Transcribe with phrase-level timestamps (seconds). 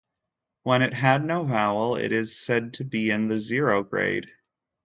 [0.63, 4.31] When it had no vowel, it is said to be in the "zero grade".